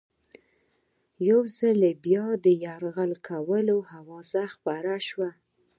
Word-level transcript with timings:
یو 1.29 1.41
ځل 1.57 1.79
بیا 2.05 2.25
د 2.45 2.45
یرغل 2.65 3.11
کولو 3.27 3.77
آوازه 3.99 4.43
خپره 4.55 4.93
شوه. 5.07 5.29